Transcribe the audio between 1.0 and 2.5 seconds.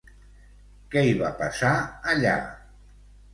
hi va passar, allà?